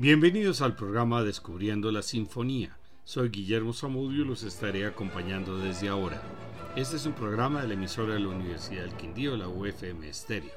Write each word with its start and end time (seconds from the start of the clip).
Bienvenidos 0.00 0.60
al 0.60 0.76
programa 0.76 1.24
Descubriendo 1.24 1.90
la 1.90 2.02
Sinfonía. 2.02 2.78
Soy 3.02 3.30
Guillermo 3.30 3.72
Zamudio 3.72 4.22
y 4.22 4.24
los 4.24 4.44
estaré 4.44 4.86
acompañando 4.86 5.58
desde 5.58 5.88
ahora. 5.88 6.22
Este 6.76 6.94
es 6.94 7.04
un 7.04 7.14
programa 7.14 7.62
de 7.62 7.66
la 7.66 7.74
emisora 7.74 8.14
de 8.14 8.20
la 8.20 8.28
Universidad 8.28 8.84
del 8.84 8.96
Quindío, 8.96 9.36
la 9.36 9.48
UFM 9.48 10.14
Stereo. 10.14 10.52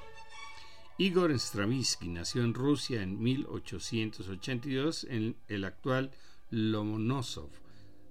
Igor 1.00 1.32
Stravinsky 1.32 2.08
nació 2.10 2.44
en 2.44 2.54
Rusia 2.54 3.02
en 3.02 3.20
1882 3.20 5.06
en 5.06 5.36
el 5.48 5.66
actual 5.66 6.12
Lomonosov, 6.52 7.50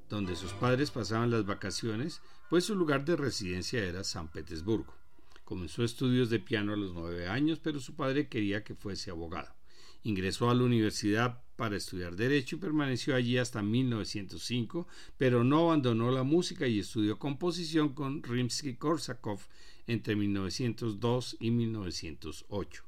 donde 0.08 0.34
sus 0.34 0.52
padres 0.54 0.90
pasaban 0.90 1.30
las 1.30 1.46
vacaciones, 1.46 2.22
pues 2.48 2.64
su 2.64 2.74
lugar 2.74 3.04
de 3.04 3.14
residencia 3.14 3.84
era 3.84 4.02
San 4.02 4.26
Petersburgo. 4.26 4.96
Comenzó 5.44 5.84
estudios 5.84 6.28
de 6.28 6.40
piano 6.40 6.72
a 6.72 6.76
los 6.76 6.92
nueve 6.92 7.28
años, 7.28 7.60
pero 7.62 7.78
su 7.78 7.94
padre 7.94 8.26
quería 8.26 8.64
que 8.64 8.74
fuese 8.74 9.12
abogado. 9.12 9.59
Ingresó 10.02 10.50
a 10.50 10.54
la 10.54 10.64
universidad 10.64 11.42
para 11.56 11.76
estudiar 11.76 12.16
Derecho 12.16 12.56
y 12.56 12.58
permaneció 12.58 13.14
allí 13.14 13.36
hasta 13.36 13.62
1905, 13.62 14.88
pero 15.18 15.44
no 15.44 15.64
abandonó 15.64 16.10
la 16.10 16.22
música 16.22 16.66
y 16.66 16.78
estudió 16.78 17.18
composición 17.18 17.90
con 17.94 18.22
Rimsky-Korsakov 18.22 19.40
entre 19.86 20.16
1902 20.16 21.36
y 21.38 21.50
1908. 21.50 22.84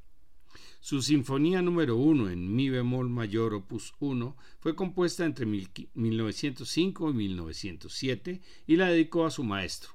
Su 0.80 1.00
Sinfonía 1.00 1.62
número 1.62 1.96
1 1.96 2.30
en 2.30 2.56
Mi 2.56 2.68
bemol 2.68 3.08
mayor 3.08 3.54
opus 3.54 3.94
1 4.00 4.36
fue 4.58 4.74
compuesta 4.74 5.24
entre 5.24 5.46
1905 5.46 7.10
y 7.10 7.12
1907 7.12 8.40
y 8.66 8.76
la 8.76 8.88
dedicó 8.88 9.26
a 9.26 9.30
su 9.30 9.44
maestro. 9.44 9.90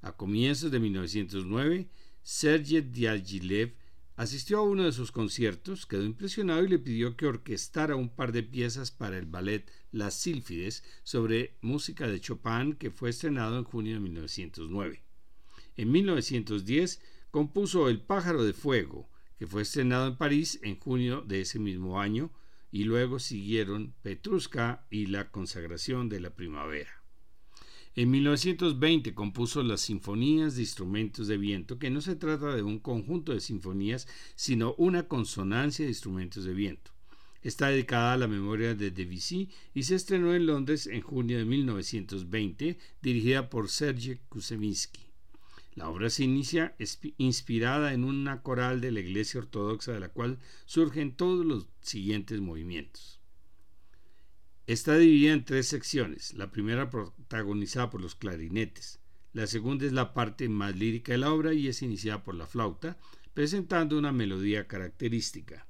A 0.00 0.16
comienzos 0.16 0.70
de 0.70 0.80
1909, 0.80 1.88
Sergei 2.22 2.80
Diaghilev 2.80 3.74
Asistió 4.22 4.58
a 4.58 4.62
uno 4.62 4.84
de 4.84 4.92
sus 4.92 5.10
conciertos, 5.10 5.84
quedó 5.84 6.04
impresionado 6.04 6.62
y 6.62 6.68
le 6.68 6.78
pidió 6.78 7.16
que 7.16 7.26
orquestara 7.26 7.96
un 7.96 8.08
par 8.08 8.30
de 8.30 8.44
piezas 8.44 8.92
para 8.92 9.18
el 9.18 9.26
ballet 9.26 9.68
Las 9.90 10.14
Sílfides 10.14 10.84
sobre 11.02 11.58
música 11.60 12.06
de 12.06 12.20
Chopin 12.20 12.74
que 12.74 12.92
fue 12.92 13.10
estrenado 13.10 13.58
en 13.58 13.64
junio 13.64 13.94
de 13.94 13.98
1909. 13.98 15.02
En 15.76 15.90
1910 15.90 17.02
compuso 17.32 17.88
El 17.88 18.00
pájaro 18.00 18.44
de 18.44 18.52
fuego, 18.52 19.10
que 19.40 19.48
fue 19.48 19.62
estrenado 19.62 20.06
en 20.06 20.16
París 20.16 20.60
en 20.62 20.78
junio 20.78 21.22
de 21.22 21.40
ese 21.40 21.58
mismo 21.58 22.00
año, 22.00 22.30
y 22.70 22.84
luego 22.84 23.18
siguieron 23.18 23.92
Petrushka 24.02 24.86
y 24.88 25.06
La 25.06 25.32
consagración 25.32 26.08
de 26.08 26.20
la 26.20 26.30
primavera. 26.30 27.01
En 27.94 28.10
1920 28.10 29.12
compuso 29.12 29.62
las 29.62 29.82
Sinfonías 29.82 30.56
de 30.56 30.62
Instrumentos 30.62 31.28
de 31.28 31.36
Viento, 31.36 31.78
que 31.78 31.90
no 31.90 32.00
se 32.00 32.16
trata 32.16 32.56
de 32.56 32.62
un 32.62 32.78
conjunto 32.78 33.34
de 33.34 33.40
sinfonías, 33.40 34.08
sino 34.34 34.74
una 34.78 35.08
consonancia 35.08 35.84
de 35.84 35.90
instrumentos 35.90 36.46
de 36.46 36.54
viento. 36.54 36.90
Está 37.42 37.68
dedicada 37.68 38.14
a 38.14 38.16
la 38.16 38.28
memoria 38.28 38.74
de 38.74 38.92
Debussy 38.92 39.50
y 39.74 39.82
se 39.82 39.96
estrenó 39.96 40.34
en 40.34 40.46
Londres 40.46 40.86
en 40.86 41.02
junio 41.02 41.36
de 41.36 41.44
1920, 41.44 42.78
dirigida 43.02 43.50
por 43.50 43.68
Sergei 43.68 44.20
Kusevinsky. 44.30 45.02
La 45.74 45.90
obra 45.90 46.08
se 46.08 46.24
inicia 46.24 46.74
inspirada 47.18 47.92
en 47.92 48.04
una 48.04 48.40
coral 48.40 48.80
de 48.80 48.92
la 48.92 49.00
Iglesia 49.00 49.40
Ortodoxa 49.40 49.92
de 49.92 50.00
la 50.00 50.08
cual 50.08 50.38
surgen 50.64 51.14
todos 51.14 51.44
los 51.44 51.66
siguientes 51.82 52.40
movimientos. 52.40 53.21
Está 54.72 54.96
dividida 54.96 55.34
en 55.34 55.44
tres 55.44 55.68
secciones, 55.68 56.32
la 56.32 56.50
primera 56.50 56.88
protagonizada 56.88 57.90
por 57.90 58.00
los 58.00 58.14
clarinetes, 58.14 59.00
la 59.34 59.46
segunda 59.46 59.84
es 59.84 59.92
la 59.92 60.14
parte 60.14 60.48
más 60.48 60.74
lírica 60.74 61.12
de 61.12 61.18
la 61.18 61.30
obra 61.30 61.52
y 61.52 61.68
es 61.68 61.82
iniciada 61.82 62.24
por 62.24 62.34
la 62.34 62.46
flauta, 62.46 62.96
presentando 63.34 63.98
una 63.98 64.12
melodía 64.12 64.66
característica. 64.66 65.66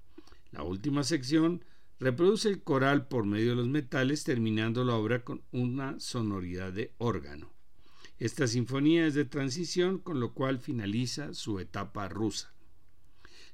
La 0.52 0.62
última 0.62 1.02
sección 1.02 1.64
reproduce 1.98 2.48
el 2.48 2.62
coral 2.62 3.08
por 3.08 3.26
medio 3.26 3.50
de 3.50 3.56
los 3.56 3.66
metales, 3.66 4.22
terminando 4.22 4.84
la 4.84 4.94
obra 4.94 5.24
con 5.24 5.42
una 5.50 5.98
sonoridad 5.98 6.72
de 6.72 6.94
órgano. 6.98 7.52
Esta 8.20 8.46
sinfonía 8.46 9.08
es 9.08 9.14
de 9.14 9.24
transición, 9.24 9.98
con 9.98 10.20
lo 10.20 10.32
cual 10.32 10.60
finaliza 10.60 11.34
su 11.34 11.58
etapa 11.58 12.08
rusa. 12.08 12.51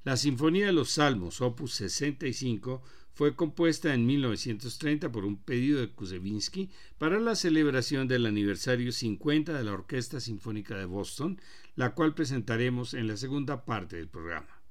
La 0.09 0.17
Sinfonía 0.17 0.65
de 0.65 0.73
los 0.73 0.93
Salmos, 0.93 1.43
opus 1.43 1.75
65, 1.75 2.81
fue 3.13 3.37
compuesta 3.37 3.93
en 3.93 4.07
1930 4.07 5.13
por 5.13 5.27
un 5.27 5.37
pedido 5.37 5.81
de 5.81 5.91
Kuzevinsky 5.91 6.71
para 6.97 7.21
la 7.21 7.35
celebración 7.35 8.09
del 8.09 8.25
aniversario 8.25 8.91
50 8.91 9.53
de 9.53 9.63
la 9.63 9.75
Orquesta 9.75 10.19
Sinfónica 10.19 10.79
de 10.79 10.87
Boston, 10.87 11.39
la 11.77 11.95
cual 11.95 12.15
presentaremos 12.15 12.95
en 12.95 13.07
la 13.07 13.19
segunda 13.19 13.67
parte 13.67 13.97
del 13.97 14.09
programa. 14.09 14.63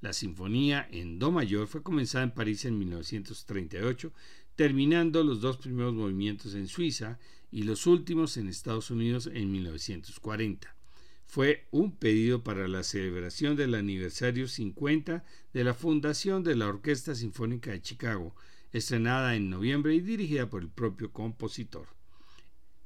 La 0.00 0.14
sinfonía 0.14 0.88
en 0.90 1.18
Do 1.18 1.30
mayor 1.30 1.66
fue 1.66 1.82
comenzada 1.82 2.24
en 2.24 2.30
París 2.30 2.64
en 2.64 2.78
1938, 2.78 4.10
terminando 4.56 5.22
los 5.22 5.42
dos 5.42 5.58
primeros 5.58 5.92
movimientos 5.92 6.54
en 6.54 6.66
Suiza 6.66 7.18
y 7.50 7.64
los 7.64 7.86
últimos 7.86 8.38
en 8.38 8.48
Estados 8.48 8.90
Unidos 8.90 9.28
en 9.34 9.52
1940 9.52 10.74
fue 11.32 11.66
un 11.70 11.96
pedido 11.96 12.44
para 12.44 12.68
la 12.68 12.82
celebración 12.82 13.56
del 13.56 13.74
aniversario 13.74 14.46
50 14.46 15.24
de 15.54 15.64
la 15.64 15.72
fundación 15.72 16.44
de 16.44 16.54
la 16.56 16.68
Orquesta 16.68 17.14
Sinfónica 17.14 17.70
de 17.70 17.80
Chicago, 17.80 18.36
estrenada 18.70 19.34
en 19.34 19.48
noviembre 19.48 19.94
y 19.94 20.00
dirigida 20.00 20.50
por 20.50 20.60
el 20.60 20.68
propio 20.68 21.10
compositor. 21.10 21.86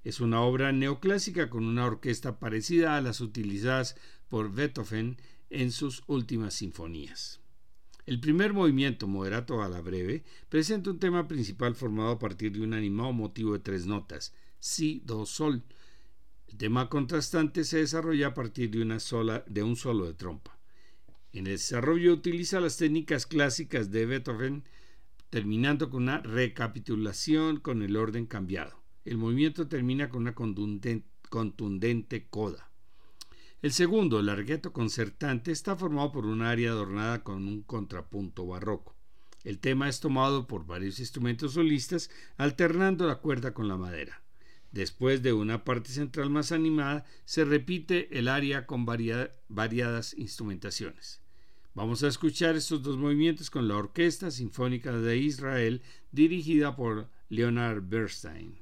Es 0.04 0.20
una 0.20 0.42
obra 0.42 0.70
neoclásica 0.70 1.50
con 1.50 1.64
una 1.64 1.86
orquesta 1.86 2.38
parecida 2.38 2.96
a 2.96 3.00
las 3.00 3.20
utilizadas 3.20 3.96
por 4.28 4.52
Beethoven 4.52 5.16
en 5.50 5.72
sus 5.72 6.04
últimas 6.06 6.54
sinfonías. 6.54 7.40
El 8.06 8.20
primer 8.20 8.52
movimiento, 8.52 9.08
moderato 9.08 9.60
a 9.60 9.68
la 9.68 9.80
breve, 9.80 10.22
presenta 10.48 10.90
un 10.90 11.00
tema 11.00 11.26
principal 11.26 11.74
formado 11.74 12.10
a 12.10 12.18
partir 12.20 12.52
de 12.52 12.60
un 12.60 12.74
animado 12.74 13.12
motivo 13.12 13.54
de 13.54 13.58
tres 13.58 13.86
notas, 13.86 14.32
si, 14.60 15.02
do, 15.04 15.26
sol, 15.26 15.64
el 16.48 16.56
tema 16.56 16.88
contrastante 16.88 17.64
se 17.64 17.78
desarrolla 17.78 18.28
a 18.28 18.34
partir 18.34 18.70
de, 18.70 18.82
una 18.82 19.00
sola, 19.00 19.44
de 19.46 19.62
un 19.62 19.76
solo 19.76 20.06
de 20.06 20.14
trompa. 20.14 20.56
En 21.32 21.46
el 21.46 21.54
desarrollo 21.54 22.12
utiliza 22.14 22.60
las 22.60 22.76
técnicas 22.76 23.26
clásicas 23.26 23.90
de 23.90 24.06
Beethoven, 24.06 24.64
terminando 25.28 25.90
con 25.90 26.04
una 26.04 26.20
recapitulación 26.20 27.58
con 27.60 27.82
el 27.82 27.96
orden 27.96 28.26
cambiado. 28.26 28.82
El 29.04 29.18
movimiento 29.18 29.68
termina 29.68 30.08
con 30.08 30.22
una 30.22 30.34
contundente, 30.34 32.26
coda. 32.30 32.70
El 33.60 33.72
segundo, 33.72 34.20
el 34.20 34.26
largueto 34.26 34.72
concertante, 34.72 35.50
está 35.50 35.76
formado 35.76 36.12
por 36.12 36.26
un 36.26 36.42
área 36.42 36.70
adornada 36.70 37.22
con 37.22 37.48
un 37.48 37.62
contrapunto 37.62 38.46
barroco. 38.46 38.94
El 39.44 39.58
tema 39.58 39.88
es 39.88 40.00
tomado 40.00 40.46
por 40.46 40.66
varios 40.66 41.00
instrumentos 41.00 41.52
solistas, 41.54 42.10
alternando 42.36 43.06
la 43.06 43.16
cuerda 43.16 43.52
con 43.52 43.68
la 43.68 43.76
madera. 43.76 44.22
Después 44.72 45.22
de 45.22 45.32
una 45.32 45.64
parte 45.64 45.90
central 45.90 46.30
más 46.30 46.52
animada, 46.52 47.04
se 47.24 47.44
repite 47.44 48.18
el 48.18 48.28
área 48.28 48.66
con 48.66 48.84
variadas 48.84 50.14
instrumentaciones. 50.18 51.20
Vamos 51.74 52.02
a 52.02 52.08
escuchar 52.08 52.56
estos 52.56 52.82
dos 52.82 52.96
movimientos 52.96 53.50
con 53.50 53.68
la 53.68 53.76
Orquesta 53.76 54.30
Sinfónica 54.30 54.92
de 54.92 55.18
Israel 55.18 55.82
dirigida 56.10 56.74
por 56.74 57.10
Leonard 57.28 57.82
Bernstein. 57.82 58.58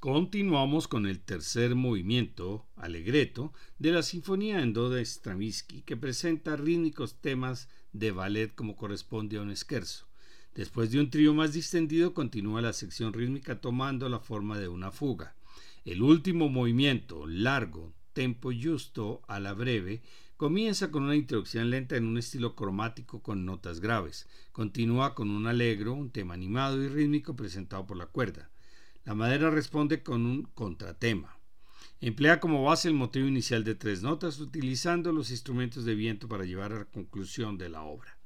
Continuamos 0.00 0.88
con 0.88 1.04
el 1.04 1.20
tercer 1.20 1.74
movimiento, 1.74 2.66
Alegreto, 2.74 3.52
de 3.78 3.92
la 3.92 4.02
Sinfonía 4.02 4.62
en 4.62 4.72
Do 4.72 4.88
de 4.88 5.04
Stravinsky, 5.04 5.82
que 5.82 5.94
presenta 5.94 6.56
rítmicos 6.56 7.20
temas 7.20 7.68
de 7.92 8.10
ballet 8.10 8.54
como 8.54 8.76
corresponde 8.76 9.36
a 9.36 9.42
un 9.42 9.50
esquerzo. 9.50 10.06
Después 10.54 10.90
de 10.90 11.00
un 11.00 11.10
trío 11.10 11.34
más 11.34 11.52
distendido, 11.52 12.14
continúa 12.14 12.62
la 12.62 12.72
sección 12.72 13.12
rítmica 13.12 13.60
tomando 13.60 14.08
la 14.08 14.20
forma 14.20 14.58
de 14.58 14.68
una 14.68 14.90
fuga. 14.90 15.36
El 15.84 16.00
último 16.00 16.48
movimiento, 16.48 17.26
largo, 17.26 17.92
tempo 18.14 18.52
justo 18.54 19.20
a 19.28 19.38
la 19.38 19.52
breve, 19.52 20.00
comienza 20.38 20.90
con 20.90 21.02
una 21.02 21.14
introducción 21.14 21.68
lenta 21.68 21.96
en 21.96 22.06
un 22.06 22.16
estilo 22.16 22.56
cromático 22.56 23.22
con 23.22 23.44
notas 23.44 23.80
graves. 23.80 24.26
Continúa 24.52 25.14
con 25.14 25.30
un 25.30 25.46
alegro, 25.46 25.92
un 25.92 26.08
tema 26.08 26.32
animado 26.32 26.82
y 26.82 26.88
rítmico 26.88 27.36
presentado 27.36 27.86
por 27.86 27.98
la 27.98 28.06
cuerda. 28.06 28.49
La 29.10 29.16
madera 29.16 29.50
responde 29.50 30.04
con 30.04 30.24
un 30.24 30.44
contratema. 30.54 31.36
Emplea 32.00 32.38
como 32.38 32.62
base 32.62 32.86
el 32.86 32.94
motivo 32.94 33.26
inicial 33.26 33.64
de 33.64 33.74
tres 33.74 34.02
notas, 34.02 34.38
utilizando 34.38 35.10
los 35.10 35.32
instrumentos 35.32 35.84
de 35.84 35.96
viento 35.96 36.28
para 36.28 36.44
llevar 36.44 36.72
a 36.72 36.78
la 36.78 36.84
conclusión 36.84 37.58
de 37.58 37.70
la 37.70 37.82
obra. 37.82 38.16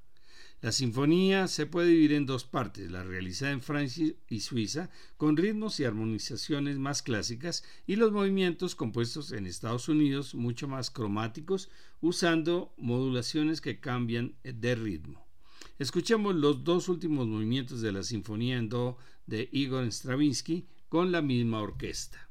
La 0.60 0.72
sinfonía 0.72 1.48
se 1.48 1.64
puede 1.64 1.88
dividir 1.88 2.12
en 2.12 2.26
dos 2.26 2.44
partes, 2.44 2.90
la 2.90 3.02
realizada 3.02 3.52
en 3.52 3.62
Francia 3.62 4.12
y 4.28 4.40
Suiza, 4.40 4.90
con 5.16 5.38
ritmos 5.38 5.80
y 5.80 5.84
armonizaciones 5.84 6.76
más 6.76 7.00
clásicas, 7.00 7.64
y 7.86 7.96
los 7.96 8.12
movimientos 8.12 8.74
compuestos 8.74 9.32
en 9.32 9.46
Estados 9.46 9.88
Unidos, 9.88 10.34
mucho 10.34 10.68
más 10.68 10.90
cromáticos, 10.90 11.70
usando 12.02 12.74
modulaciones 12.76 13.62
que 13.62 13.80
cambian 13.80 14.34
de 14.42 14.74
ritmo. 14.74 15.26
Escuchemos 15.78 16.34
los 16.34 16.62
dos 16.62 16.90
últimos 16.90 17.26
movimientos 17.26 17.80
de 17.80 17.90
la 17.90 18.02
Sinfonía 18.02 18.58
en 18.58 18.68
Do 18.68 18.98
de 19.26 19.48
Igor 19.50 19.90
Stravinsky 19.90 20.68
con 20.94 21.10
la 21.10 21.20
misma 21.22 21.60
orquesta. 21.60 22.30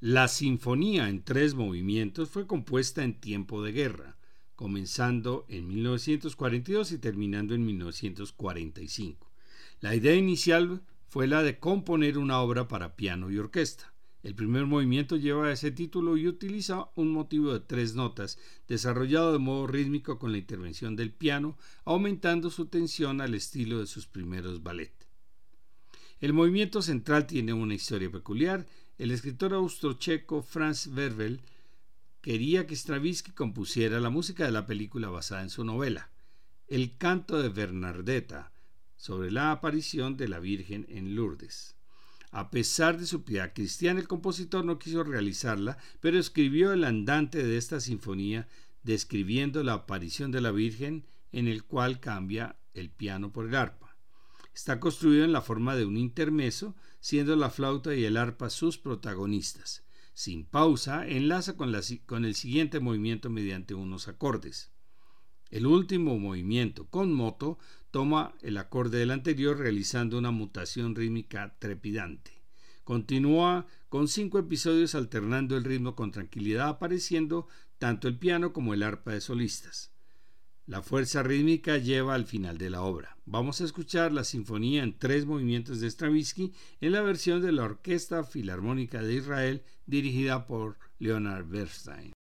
La 0.00 0.28
sinfonía 0.28 1.08
en 1.08 1.24
tres 1.24 1.56
movimientos 1.56 2.30
fue 2.30 2.46
compuesta 2.46 3.02
en 3.02 3.18
tiempo 3.18 3.64
de 3.64 3.72
guerra, 3.72 4.16
comenzando 4.54 5.44
en 5.48 5.66
1942 5.66 6.92
y 6.92 6.98
terminando 6.98 7.56
en 7.56 7.66
1945. 7.66 9.28
La 9.80 9.96
idea 9.96 10.14
inicial 10.14 10.82
fue 11.08 11.26
la 11.26 11.42
de 11.42 11.58
componer 11.58 12.16
una 12.16 12.38
obra 12.38 12.68
para 12.68 12.94
piano 12.94 13.28
y 13.32 13.38
orquesta. 13.38 13.92
El 14.22 14.36
primer 14.36 14.66
movimiento 14.66 15.16
lleva 15.16 15.50
ese 15.50 15.72
título 15.72 16.16
y 16.16 16.28
utiliza 16.28 16.90
un 16.94 17.10
motivo 17.10 17.52
de 17.52 17.58
tres 17.58 17.96
notas, 17.96 18.38
desarrollado 18.68 19.32
de 19.32 19.40
modo 19.40 19.66
rítmico 19.66 20.20
con 20.20 20.30
la 20.30 20.38
intervención 20.38 20.94
del 20.94 21.12
piano, 21.12 21.58
aumentando 21.84 22.50
su 22.50 22.66
tensión 22.66 23.20
al 23.20 23.34
estilo 23.34 23.80
de 23.80 23.88
sus 23.88 24.06
primeros 24.06 24.62
ballet. 24.62 24.94
El 26.20 26.34
movimiento 26.34 26.82
central 26.82 27.26
tiene 27.26 27.52
una 27.52 27.74
historia 27.74 28.10
peculiar 28.12 28.66
el 28.98 29.12
escritor 29.12 29.54
austrocheco 29.54 30.42
Franz 30.42 30.88
Werfel 30.88 31.40
quería 32.20 32.66
que 32.66 32.74
Stravinsky 32.74 33.30
compusiera 33.30 34.00
la 34.00 34.10
música 34.10 34.44
de 34.44 34.50
la 34.50 34.66
película 34.66 35.08
basada 35.08 35.42
en 35.42 35.50
su 35.50 35.64
novela, 35.64 36.10
El 36.66 36.98
canto 36.98 37.40
de 37.40 37.48
Bernardetta, 37.48 38.52
sobre 38.96 39.30
la 39.30 39.52
aparición 39.52 40.16
de 40.16 40.26
la 40.26 40.40
Virgen 40.40 40.84
en 40.88 41.14
Lourdes. 41.14 41.76
A 42.32 42.50
pesar 42.50 42.98
de 42.98 43.06
su 43.06 43.22
piedad 43.22 43.52
cristiana, 43.54 44.00
el 44.00 44.08
compositor 44.08 44.64
no 44.64 44.80
quiso 44.80 45.04
realizarla, 45.04 45.78
pero 46.00 46.18
escribió 46.18 46.72
el 46.72 46.82
andante 46.82 47.42
de 47.44 47.56
esta 47.56 47.80
sinfonía 47.80 48.48
describiendo 48.82 49.62
la 49.62 49.74
aparición 49.74 50.32
de 50.32 50.40
la 50.40 50.50
Virgen 50.50 51.06
en 51.30 51.46
el 51.46 51.64
cual 51.64 52.00
cambia 52.00 52.56
el 52.74 52.90
piano 52.90 53.32
por 53.32 53.46
el 53.46 53.54
arpa. 53.54 53.87
Está 54.58 54.80
construido 54.80 55.24
en 55.24 55.30
la 55.30 55.40
forma 55.40 55.76
de 55.76 55.84
un 55.84 55.96
intermeso, 55.96 56.74
siendo 56.98 57.36
la 57.36 57.48
flauta 57.48 57.94
y 57.94 58.04
el 58.04 58.16
arpa 58.16 58.50
sus 58.50 58.76
protagonistas. 58.76 59.86
Sin 60.14 60.44
pausa, 60.44 61.06
enlaza 61.06 61.56
con, 61.56 61.72
con 62.06 62.24
el 62.24 62.34
siguiente 62.34 62.80
movimiento 62.80 63.30
mediante 63.30 63.74
unos 63.74 64.08
acordes. 64.08 64.72
El 65.48 65.64
último 65.64 66.18
movimiento, 66.18 66.88
con 66.88 67.12
moto, 67.12 67.60
toma 67.92 68.34
el 68.42 68.56
acorde 68.56 68.98
del 68.98 69.12
anterior 69.12 69.56
realizando 69.56 70.18
una 70.18 70.32
mutación 70.32 70.96
rítmica 70.96 71.54
trepidante. 71.60 72.42
Continúa 72.82 73.68
con 73.88 74.08
cinco 74.08 74.40
episodios 74.40 74.96
alternando 74.96 75.56
el 75.56 75.62
ritmo 75.62 75.94
con 75.94 76.10
tranquilidad, 76.10 76.66
apareciendo 76.66 77.46
tanto 77.78 78.08
el 78.08 78.18
piano 78.18 78.52
como 78.52 78.74
el 78.74 78.82
arpa 78.82 79.12
de 79.12 79.20
solistas. 79.20 79.92
La 80.68 80.82
fuerza 80.82 81.22
rítmica 81.22 81.78
lleva 81.78 82.14
al 82.14 82.26
final 82.26 82.58
de 82.58 82.68
la 82.68 82.82
obra. 82.82 83.16
Vamos 83.24 83.62
a 83.62 83.64
escuchar 83.64 84.12
la 84.12 84.22
sinfonía 84.22 84.82
en 84.82 84.98
tres 84.98 85.24
movimientos 85.24 85.80
de 85.80 85.90
Stravinsky 85.90 86.52
en 86.82 86.92
la 86.92 87.00
versión 87.00 87.40
de 87.40 87.52
la 87.52 87.64
Orquesta 87.64 88.22
Filarmónica 88.22 89.02
de 89.02 89.14
Israel 89.14 89.62
dirigida 89.86 90.46
por 90.46 90.76
Leonard 90.98 91.46
Bernstein. 91.46 92.12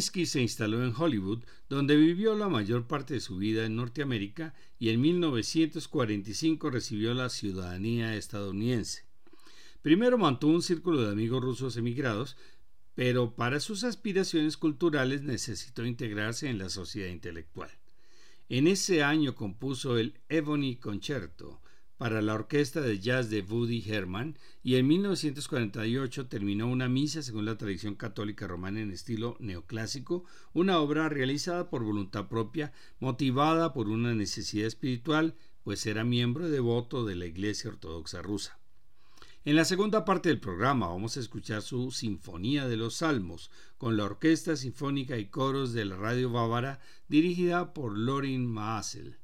Stravinsky 0.00 0.24
se 0.24 0.40
instaló 0.40 0.82
en 0.82 0.94
Hollywood, 0.96 1.44
donde 1.68 1.94
vivió 1.94 2.34
la 2.34 2.48
mayor 2.48 2.86
parte 2.86 3.14
de 3.14 3.20
su 3.20 3.36
vida 3.36 3.66
en 3.66 3.76
Norteamérica 3.76 4.54
y 4.78 4.88
en 4.88 5.00
1945 5.02 6.70
recibió 6.70 7.12
la 7.12 7.28
ciudadanía 7.28 8.16
estadounidense. 8.16 9.04
Primero 9.82 10.16
mantuvo 10.16 10.54
un 10.54 10.62
círculo 10.62 11.02
de 11.02 11.12
amigos 11.12 11.42
rusos 11.42 11.76
emigrados, 11.76 12.38
pero 12.94 13.36
para 13.36 13.60
sus 13.60 13.84
aspiraciones 13.84 14.56
culturales 14.56 15.22
necesitó 15.22 15.84
integrarse 15.84 16.48
en 16.48 16.56
la 16.58 16.70
sociedad 16.70 17.10
intelectual. 17.10 17.70
En 18.48 18.68
ese 18.68 19.02
año 19.02 19.34
compuso 19.34 19.98
el 19.98 20.14
Ebony 20.30 20.76
Concerto, 20.76 21.60
para 22.00 22.22
la 22.22 22.32
orquesta 22.32 22.80
de 22.80 22.98
jazz 22.98 23.28
de 23.28 23.42
Woody 23.42 23.84
Herman 23.86 24.38
y 24.62 24.76
en 24.76 24.86
1948 24.86 26.28
terminó 26.28 26.66
una 26.66 26.88
misa 26.88 27.22
según 27.22 27.44
la 27.44 27.58
tradición 27.58 27.94
católica 27.94 28.46
romana 28.46 28.80
en 28.80 28.90
estilo 28.90 29.36
neoclásico, 29.38 30.24
una 30.54 30.78
obra 30.78 31.10
realizada 31.10 31.68
por 31.68 31.84
voluntad 31.84 32.26
propia, 32.26 32.72
motivada 33.00 33.74
por 33.74 33.88
una 33.88 34.14
necesidad 34.14 34.66
espiritual, 34.66 35.34
pues 35.62 35.84
era 35.84 36.02
miembro 36.02 36.48
devoto 36.48 37.04
de 37.04 37.16
la 37.16 37.26
Iglesia 37.26 37.68
Ortodoxa 37.68 38.22
rusa. 38.22 38.58
En 39.44 39.54
la 39.54 39.66
segunda 39.66 40.06
parte 40.06 40.30
del 40.30 40.40
programa 40.40 40.88
vamos 40.88 41.18
a 41.18 41.20
escuchar 41.20 41.60
su 41.60 41.90
Sinfonía 41.90 42.66
de 42.66 42.78
los 42.78 42.94
Salmos 42.94 43.50
con 43.76 43.98
la 43.98 44.04
Orquesta 44.04 44.56
Sinfónica 44.56 45.18
y 45.18 45.26
Coros 45.26 45.74
de 45.74 45.84
la 45.84 45.96
Radio 45.96 46.30
Bávara 46.30 46.80
dirigida 47.08 47.74
por 47.74 47.98
Lorin 47.98 48.46
Maasel. 48.46 49.19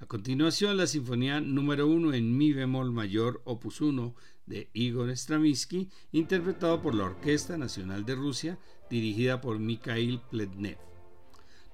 A 0.00 0.06
continuación, 0.06 0.78
la 0.78 0.86
Sinfonía 0.86 1.40
número 1.40 1.86
1 1.86 2.14
en 2.14 2.38
Mi 2.38 2.54
bemol 2.54 2.90
mayor, 2.90 3.42
opus 3.44 3.82
1, 3.82 4.14
de 4.46 4.70
Igor 4.72 5.10
Stravinsky, 5.10 5.90
interpretado 6.12 6.80
por 6.80 6.94
la 6.94 7.04
Orquesta 7.04 7.58
Nacional 7.58 8.06
de 8.06 8.14
Rusia, 8.14 8.58
dirigida 8.88 9.42
por 9.42 9.58
Mikhail 9.58 10.22
Pletnev. 10.30 10.78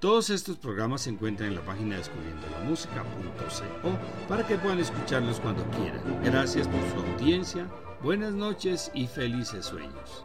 Todos 0.01 0.31
estos 0.31 0.59
programas 0.59 1.03
se 1.03 1.11
encuentran 1.11 1.51
en 1.51 1.55
la 1.55 1.65
página 1.65 1.99
descubriendo 1.99 2.49
la 2.51 2.65
música.co 2.65 4.27
para 4.29 4.45
que 4.45 4.59
puedan 4.59 4.81
escucharlos 4.81 5.39
cuando 5.39 5.65
quieran. 5.71 6.03
Gracias 6.25 6.67
por 6.67 6.81
su 6.91 7.07
audiencia, 7.07 7.71
buenas 8.03 8.35
noches 8.35 8.91
y 8.93 9.07
felices 9.07 9.67
sueños. 9.67 10.25